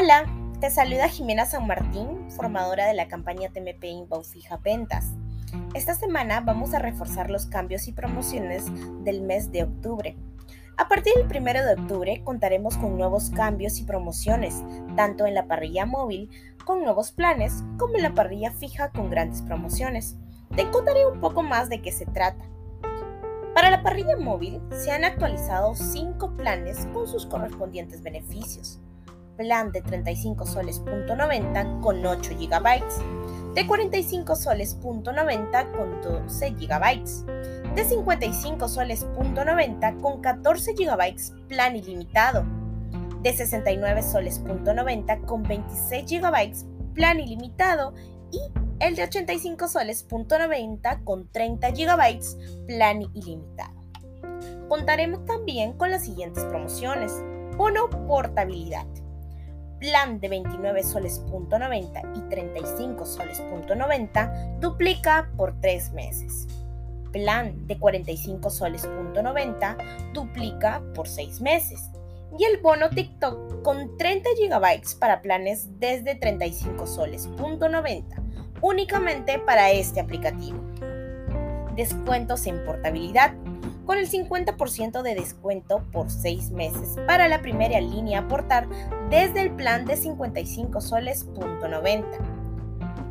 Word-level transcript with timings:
Hola, 0.00 0.26
te 0.60 0.70
saluda 0.70 1.08
Jimena 1.08 1.44
San 1.44 1.66
Martín, 1.66 2.30
formadora 2.30 2.86
de 2.86 2.94
la 2.94 3.08
campaña 3.08 3.48
TMP 3.48 3.82
Inbound 3.82 4.26
Fija 4.26 4.56
Ventas. 4.58 5.06
Esta 5.74 5.92
semana 5.92 6.40
vamos 6.40 6.72
a 6.72 6.78
reforzar 6.78 7.30
los 7.30 7.46
cambios 7.46 7.88
y 7.88 7.92
promociones 7.92 8.66
del 9.02 9.22
mes 9.22 9.50
de 9.50 9.64
octubre. 9.64 10.16
A 10.76 10.86
partir 10.86 11.14
del 11.14 11.42
1 11.42 11.52
de 11.64 11.72
octubre 11.72 12.22
contaremos 12.22 12.76
con 12.76 12.96
nuevos 12.96 13.30
cambios 13.30 13.80
y 13.80 13.82
promociones, 13.82 14.62
tanto 14.94 15.26
en 15.26 15.34
la 15.34 15.48
parrilla 15.48 15.84
móvil 15.84 16.30
con 16.64 16.84
nuevos 16.84 17.10
planes 17.10 17.64
como 17.76 17.96
en 17.96 18.04
la 18.04 18.14
parrilla 18.14 18.52
fija 18.52 18.92
con 18.92 19.10
grandes 19.10 19.42
promociones. 19.42 20.14
Te 20.54 20.70
contaré 20.70 21.06
un 21.06 21.20
poco 21.20 21.42
más 21.42 21.68
de 21.68 21.82
qué 21.82 21.90
se 21.90 22.06
trata. 22.06 22.44
Para 23.52 23.68
la 23.68 23.82
parrilla 23.82 24.16
móvil 24.16 24.60
se 24.70 24.92
han 24.92 25.02
actualizado 25.02 25.74
5 25.74 26.36
planes 26.36 26.86
con 26.92 27.08
sus 27.08 27.26
correspondientes 27.26 28.00
beneficios 28.00 28.80
plan 29.38 29.70
de 29.72 29.80
35 29.80 30.44
soles.90 30.44 31.80
con 31.80 32.04
8 32.04 32.32
GB, 32.38 33.54
de 33.54 33.66
45 33.66 34.36
soles.90 34.36 35.76
con 35.76 36.02
12 36.02 36.50
GB, 36.50 37.74
de 37.74 37.84
55 37.84 38.68
soles.90 38.68 40.00
con 40.02 40.20
14 40.20 40.72
GB 40.74 41.46
plan 41.48 41.76
ilimitado, 41.76 42.44
de 43.22 43.32
69 43.32 44.02
soles.90 44.02 45.24
con 45.24 45.44
26 45.44 46.20
GB 46.20 46.94
plan 46.94 47.20
ilimitado 47.20 47.94
y 48.32 48.40
el 48.80 48.96
de 48.96 49.04
85 49.04 49.68
soles.90 49.68 51.04
con 51.04 51.30
30 51.30 51.70
GB 51.70 52.66
plan 52.66 53.02
ilimitado. 53.14 53.78
Contaremos 54.68 55.24
también 55.24 55.74
con 55.74 55.90
las 55.90 56.04
siguientes 56.04 56.44
promociones. 56.44 57.12
1. 57.56 57.90
Portabilidad 58.06 58.86
plan 59.78 60.20
de 60.20 60.28
29 60.28 60.82
soles.90 60.82 62.16
y 62.16 62.20
35 62.28 63.06
soles.90 63.06 64.58
duplica 64.60 65.30
por 65.36 65.60
3 65.60 65.92
meses. 65.92 66.46
Plan 67.12 67.66
de 67.66 67.78
45 67.78 68.50
soles.90 68.50 70.12
duplica 70.12 70.82
por 70.94 71.08
6 71.08 71.40
meses. 71.40 71.90
Y 72.38 72.44
el 72.44 72.60
bono 72.60 72.90
TikTok 72.90 73.62
con 73.62 73.96
30 73.96 74.28
GB 74.38 74.98
para 74.98 75.22
planes 75.22 75.68
desde 75.78 76.14
35 76.14 76.86
soles.90 76.86 78.28
únicamente 78.60 79.38
para 79.38 79.70
este 79.70 80.00
aplicativo. 80.00 80.58
Descuentos 81.74 82.46
en 82.46 82.64
portabilidad 82.64 83.34
con 83.88 83.96
el 83.96 84.06
50% 84.06 85.00
de 85.00 85.14
descuento 85.14 85.82
por 85.92 86.10
6 86.10 86.50
meses 86.50 86.96
para 87.06 87.26
la 87.26 87.40
primera 87.40 87.80
línea 87.80 88.18
aportar 88.18 88.68
desde 89.08 89.40
el 89.40 89.50
plan 89.52 89.86
de 89.86 89.96
55 89.96 90.82
soles.90. 90.82 92.04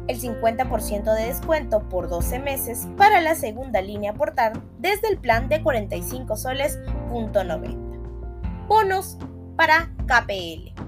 El 0.08 0.22
50% 0.22 1.16
de 1.16 1.26
descuento 1.26 1.90
por 1.90 2.08
12 2.08 2.38
meses 2.38 2.88
para 2.96 3.22
la 3.22 3.34
segunda 3.34 3.82
línea 3.82 4.12
aportar 4.12 4.54
desde 4.78 5.08
el 5.08 5.18
plan 5.18 5.50
de 5.50 5.64
45 5.64 6.38
soles.90. 6.38 8.68
Bonos 8.68 9.18
para 9.56 9.92
KPL. 10.06 10.80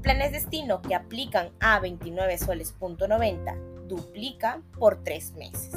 Planes 0.00 0.32
destino 0.32 0.80
que 0.80 0.94
aplican 0.94 1.50
a 1.60 1.78
29 1.80 2.38
soles.90 2.38 3.88
duplica 3.88 4.62
por 4.78 5.04
3 5.04 5.34
meses 5.34 5.74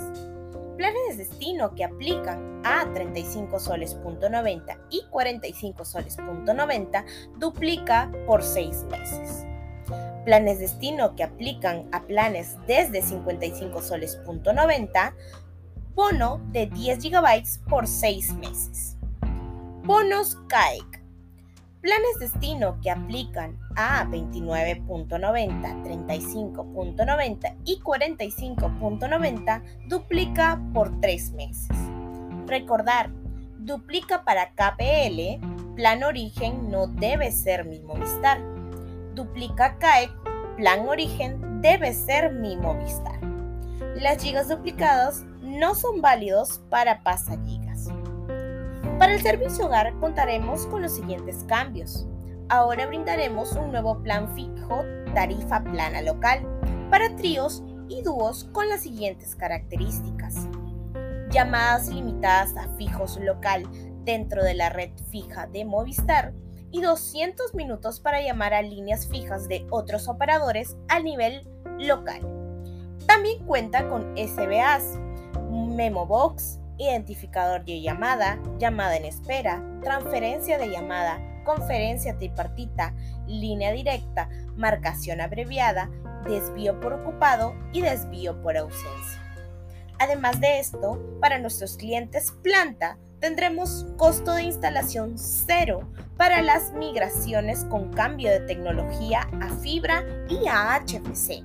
planes 0.82 1.16
de 1.16 1.26
destino 1.26 1.76
que 1.76 1.84
aplican 1.84 2.60
a 2.66 2.92
35 2.92 3.60
soles.90 3.60 4.80
y 4.90 5.04
45 5.12 5.86
soles.90 5.86 7.06
duplica 7.38 8.12
por 8.26 8.42
6 8.42 8.86
meses. 8.90 9.46
Planes 10.26 10.58
de 10.58 10.64
destino 10.64 11.16
que 11.16 11.24
aplican 11.24 11.88
a 11.92 12.02
planes 12.02 12.58
desde 12.66 13.04
55 13.04 13.80
soles.90, 13.80 15.14
bono 15.94 16.42
de 16.52 16.66
10 16.66 16.98
GB 16.98 17.44
por 17.70 17.86
6 17.86 18.34
meses. 18.38 18.98
Bonos 19.84 20.36
CAEC 20.48 21.01
Planes 21.82 22.20
destino 22.20 22.80
que 22.80 22.92
aplican 22.92 23.58
a 23.76 24.06
29.90, 24.06 25.84
35.90 25.84 27.56
y 27.66 27.80
45.90 27.80 29.64
duplica 29.88 30.62
por 30.76 31.02
3 31.02 31.32
meses. 31.32 31.76
Recordar, 32.46 33.10
duplica 33.58 34.24
para 34.24 34.52
KPL, 34.52 35.40
plan 35.76 36.04
origen 36.04 36.70
no 36.70 36.86
debe 36.86 37.32
ser 37.32 37.66
mi 37.66 37.80
Movistar. 37.80 38.40
Duplica 39.16 39.80
CAEC, 39.80 40.12
plan 40.58 40.88
origen 40.88 41.62
debe 41.62 41.96
ser 41.96 42.32
mi 42.32 42.58
Movistar. 42.58 43.20
Las 43.96 44.22
gigas 44.22 44.50
duplicadas 44.50 45.24
no 45.42 45.74
son 45.74 46.00
válidos 46.00 46.62
para 46.70 47.02
pasagigas. 47.02 47.88
Para 49.02 49.16
el 49.16 49.22
servicio 49.24 49.66
hogar 49.66 49.98
contaremos 50.00 50.68
con 50.68 50.84
los 50.84 50.92
siguientes 50.92 51.44
cambios. 51.48 52.06
Ahora 52.50 52.86
brindaremos 52.86 53.54
un 53.54 53.72
nuevo 53.72 54.04
plan 54.04 54.32
fijo 54.36 54.84
tarifa 55.16 55.64
plana 55.64 56.04
local 56.04 56.46
para 56.92 57.16
tríos 57.16 57.64
y 57.90 58.04
dúos 58.04 58.44
con 58.52 58.70
las 58.70 58.82
siguientes 58.82 59.36
características. 59.36 60.48
Llamadas 61.32 61.88
limitadas 61.88 62.56
a 62.56 62.68
fijos 62.76 63.20
local 63.20 63.64
dentro 64.06 64.44
de 64.44 64.54
la 64.54 64.70
red 64.70 64.92
fija 65.10 65.48
de 65.48 65.66
Movistar 65.66 66.36
y 66.70 66.82
200 66.82 67.56
minutos 67.56 68.02
para 68.02 68.22
llamar 68.22 68.54
a 68.54 68.62
líneas 68.62 69.08
fijas 69.08 69.48
de 69.48 69.66
otros 69.72 70.08
operadores 70.10 70.78
a 70.90 71.00
nivel 71.00 71.50
local. 71.80 72.22
También 73.08 73.44
cuenta 73.48 73.90
con 73.90 74.16
SBAs, 74.16 75.00
Memobox, 75.50 76.60
identificador 76.82 77.64
de 77.66 77.82
llamada, 77.82 78.40
llamada 78.58 78.98
en 78.98 79.06
espera, 79.06 79.64
transferencia 79.84 80.58
de 80.58 80.70
llamada, 80.70 81.20
conferencia 81.44 82.18
tripartita, 82.18 82.94
línea 83.28 83.72
directa, 83.72 84.30
marcación 84.56 85.22
abreviada, 85.22 85.90
desvío 86.28 86.80
por 86.80 86.94
ocupado 86.94 87.56
y 87.72 87.82
desvío 87.82 88.42
por 88.42 88.58
ausencia. 88.58 89.22
Además 90.00 90.40
de 90.42 90.60
esto, 90.60 91.00
para 91.20 91.38
nuestros 91.38 91.78
clientes 91.78 92.32
planta, 92.44 92.98
tendremos 93.20 93.86
costo 93.98 94.34
de 94.34 94.44
instalación 94.44 95.18
cero 95.18 95.88
para 96.18 96.42
las 96.42 96.74
migraciones 96.74 97.66
con 97.66 97.94
cambio 97.94 98.32
de 98.32 98.40
tecnología 98.42 99.30
a 99.40 99.50
fibra 99.58 100.04
y 100.28 100.48
a 100.48 100.80
HFC. 100.80 101.44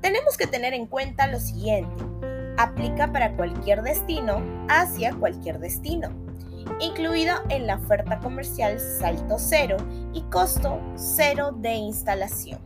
Tenemos 0.00 0.36
que 0.38 0.46
tener 0.46 0.72
en 0.72 0.86
cuenta 0.86 1.26
lo 1.26 1.40
siguiente 1.40 2.13
aplica 2.56 3.12
para 3.12 3.34
cualquier 3.36 3.82
destino 3.82 4.42
hacia 4.68 5.14
cualquier 5.14 5.58
destino, 5.58 6.08
incluido 6.80 7.36
en 7.48 7.66
la 7.66 7.76
oferta 7.76 8.18
comercial 8.20 8.78
salto 8.78 9.36
cero 9.38 9.76
y 10.12 10.22
costo 10.22 10.80
cero 10.96 11.52
de 11.56 11.74
instalación. 11.74 12.60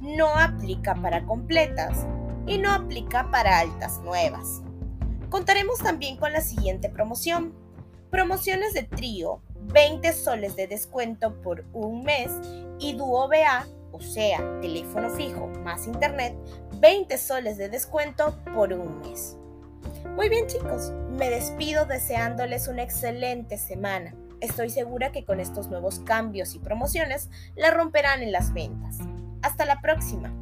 No 0.00 0.28
aplica 0.28 0.94
para 0.94 1.24
completas 1.26 2.06
y 2.46 2.58
no 2.58 2.72
aplica 2.72 3.30
para 3.30 3.58
altas 3.58 4.00
nuevas. 4.00 4.62
Contaremos 5.28 5.78
también 5.78 6.16
con 6.16 6.32
la 6.32 6.40
siguiente 6.40 6.88
promoción. 6.88 7.54
Promociones 8.10 8.72
de 8.72 8.82
trío, 8.82 9.40
20 9.72 10.12
soles 10.12 10.56
de 10.56 10.66
descuento 10.66 11.40
por 11.42 11.64
un 11.72 12.02
mes 12.02 12.30
y 12.80 12.94
dúo 12.94 13.28
BA 13.28 13.66
o 13.92 14.00
sea, 14.00 14.38
teléfono 14.60 15.10
fijo 15.10 15.48
más 15.64 15.86
internet, 15.86 16.34
20 16.80 17.18
soles 17.18 17.58
de 17.58 17.68
descuento 17.68 18.42
por 18.54 18.72
un 18.72 19.00
mes. 19.00 19.36
Muy 20.16 20.30
bien 20.30 20.46
chicos, 20.46 20.92
me 21.10 21.28
despido 21.28 21.84
deseándoles 21.84 22.68
una 22.68 22.82
excelente 22.82 23.58
semana. 23.58 24.14
Estoy 24.40 24.70
segura 24.70 25.12
que 25.12 25.26
con 25.26 25.40
estos 25.40 25.68
nuevos 25.68 26.00
cambios 26.00 26.54
y 26.54 26.58
promociones 26.58 27.28
la 27.54 27.70
romperán 27.70 28.22
en 28.22 28.32
las 28.32 28.54
ventas. 28.54 28.96
Hasta 29.42 29.66
la 29.66 29.82
próxima. 29.82 30.32